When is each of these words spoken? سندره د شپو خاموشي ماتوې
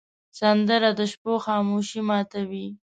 سندره 0.39 0.89
د 0.99 1.01
شپو 1.11 1.33
خاموشي 1.45 2.01
ماتوې 2.07 2.67